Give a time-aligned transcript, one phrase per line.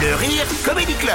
[0.00, 1.10] Le Rire Comedy Club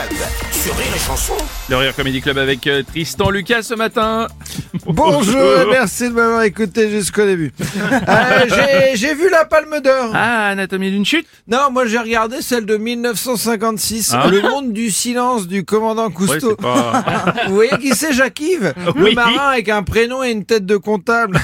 [0.51, 1.33] sur Rire et Chanson.
[1.69, 4.27] Le Rire Comedy Club avec euh, Tristan Lucas ce matin.
[4.85, 7.51] Bonjour et merci de m'avoir écouté jusqu'au début.
[8.07, 10.11] Euh, j'ai- vu la Palme d'Or.
[10.13, 11.25] Ah, Anatomie d'une chute?
[11.47, 14.27] Non, moi j'ai regardé celle de 1956, Ah.
[14.29, 16.55] Le monde du silence du commandant Cousteau.
[16.55, 17.03] pas...
[17.47, 19.15] Vous voyez qui c'est Jacques-Yves Le Oui.
[19.15, 21.39] marin avec un prénom et une tête de comptable.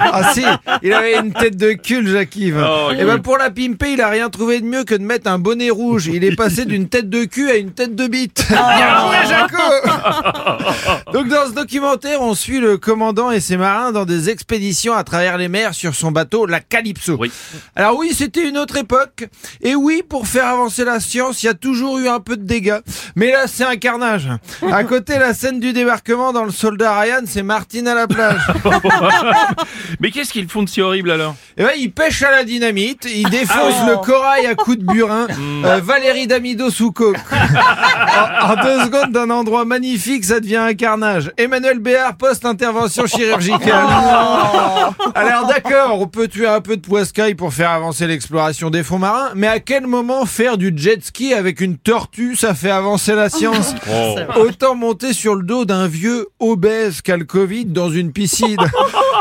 [0.00, 0.44] ah si,
[0.82, 2.62] il avait une tête de cul Jacques-Yves.
[2.62, 5.30] Oh, et ben pour la pimper, il a rien trouvé de mieux que de mettre
[5.30, 6.10] un bonnet rouge.
[6.12, 8.46] Il est passé d'une tête de cul à une tête de bite.
[8.48, 14.04] Bien joué Jaco Donc dans ce documentaire, on suit le commandant et ses marins dans
[14.04, 17.16] des expéditions à travers les mers sur son bateau, la Calypso.
[17.18, 17.30] Oui.
[17.76, 19.28] Alors oui, c'était une autre époque.
[19.62, 22.44] Et oui, pour faire avancer la science, il y a toujours eu un peu de
[22.44, 22.80] dégâts.
[23.16, 24.28] Mais là, c'est un carnage.
[24.70, 28.40] À côté, la scène du débarquement dans le soldat Ryan, c'est Martine à la plage.
[30.00, 31.36] Mais qu'est-ce qu'ils font de si horrible alors?
[31.56, 35.26] Et ouais, il pêche à la dynamite, il défonce le corail à coups de burin.
[35.64, 37.16] Euh, Valérie Damido sous coke.
[37.32, 41.30] en, en deux secondes, d'un endroit magnifique, ça devient un carnage.
[41.36, 43.86] Emmanuel Béard, post-intervention chirurgicale.
[45.14, 48.98] Alors d'accord, on peut tuer un peu de poiscaille pour faire avancer l'exploration des fonds
[48.98, 53.14] marins, mais à quel moment faire du jet ski avec une tortue, ça fait avancer
[53.14, 54.16] la science Oh.
[54.40, 58.56] Autant monter sur le dos d'un vieux obèse qu'a le Covid dans une piscine.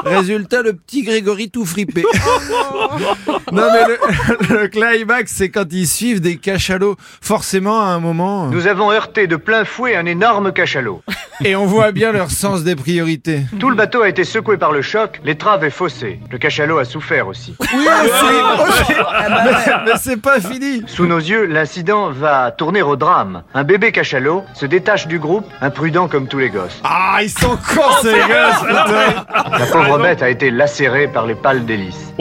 [0.06, 2.04] Résultat, le petit Grégory tout fripé.
[3.52, 6.96] non mais le, le climax, c'est quand ils suivent des cachalots.
[7.22, 11.02] Forcément, à un moment, Nous avons heurté de plein fouet un énorme cachalot.
[11.44, 13.42] et on voit bien leur sens des priorités.
[13.60, 16.20] Tout le bateau a été secoué par le choc, l'étrave est faussée.
[16.32, 17.56] Le cachalot a souffert aussi.
[17.60, 18.94] Oui, aussi, aussi.
[18.94, 20.84] Mais, mais c'est pas fini.
[20.88, 23.44] Sous nos yeux, l'incident va tourner au drame.
[23.54, 26.80] Un bébé cachalot se détache du groupe, imprudent comme tous les gosses.
[26.84, 29.26] Ah, ils sont cons ces gosses, putain.
[29.60, 32.14] La pauvre bête a été lacérée par les pales d'hélice.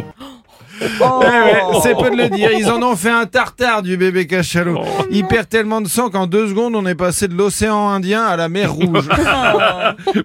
[1.01, 2.51] Ouais, c'est peu de le dire.
[2.59, 4.81] Ils en ont fait un tartare du bébé cachalot.
[5.11, 8.37] Il perd tellement de sang qu'en deux secondes, on est passé de l'océan Indien à
[8.37, 9.09] la mer Rouge.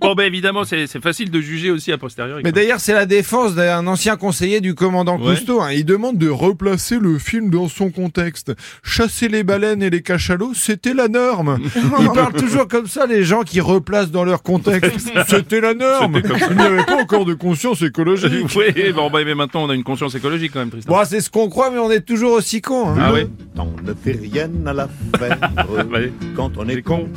[0.02, 2.42] Bon, ben évidemment, c'est facile de juger aussi a posteriori.
[2.44, 5.36] Mais d'ailleurs, c'est la défense d'un ancien conseiller du commandant Ouais.
[5.36, 5.62] Cousteau.
[5.62, 5.72] hein.
[5.72, 8.54] Il demande de replacer le film dans son contexte.
[8.84, 11.58] Chasser les baleines et les cachalots, c'était la norme.
[12.00, 15.12] Ils parlent toujours comme ça, les gens qui replacent dans leur contexte.
[15.28, 16.22] C'était la norme.
[16.52, 18.48] Il n'y avait pas encore de conscience écologique.
[18.56, 20.92] Oui, bon, ben, mais maintenant on a une conscience écologique quand même, Tristan.
[20.94, 22.90] Bon, c'est ce qu'on croit, mais on est toujours aussi cons.
[22.90, 22.96] hein.
[23.00, 23.28] Ah oui
[23.58, 24.88] On ne fait rien à la
[25.92, 26.12] Ouais.
[26.36, 27.08] quand on est con.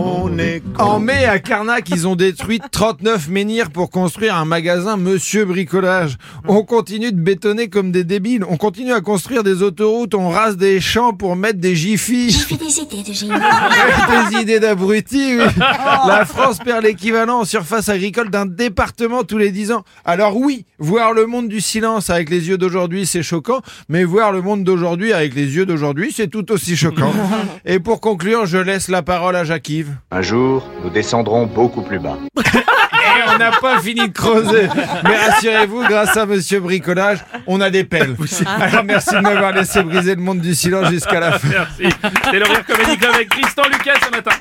[0.00, 0.84] On est con.
[0.84, 6.18] En mai, à Carnac, ils ont détruit 39 menhirs pour construire un magasin Monsieur Bricolage.
[6.46, 8.44] On continue de bétonner comme des débiles.
[8.48, 10.14] On continue à construire des autoroutes.
[10.14, 12.30] On rase des champs pour mettre des jiffis.
[12.30, 13.32] J'ai des idées de génie.
[14.32, 15.44] des idées d'abrutis, oui.
[15.58, 19.82] La France perd l'équivalent en surface agricole d'un département tous les 10 ans.
[20.04, 24.30] Alors oui, voir le monde du silence avec les yeux d'aujourd'hui, c'est choquant, mais voir
[24.30, 27.12] le monde d'aujourd'hui avec les yeux d'aujourd'hui, c'est tout aussi choquant.
[27.64, 29.87] Et pour conclure, je laisse la parole à Jacques-Yves.
[30.10, 32.18] Un jour, nous descendrons beaucoup plus bas.
[32.36, 34.68] Et on n'a pas fini de creuser.
[35.04, 38.16] Mais rassurez-vous, grâce à Monsieur Bricolage, on a des pelles.
[38.60, 41.48] Alors merci de m'avoir laissé briser le monde du silence jusqu'à la fin.
[41.48, 41.88] Merci.
[42.24, 42.80] C'est le Rire Club
[43.14, 44.32] avec Tristan Lucas ce matin.